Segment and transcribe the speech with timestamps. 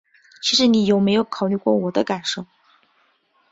[0.41, 2.47] 其实你有没有考虑过我的感受？